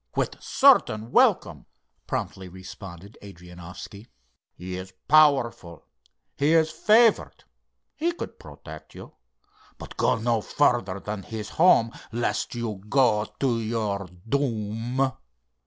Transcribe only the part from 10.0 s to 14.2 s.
no further than his home, lest you go to your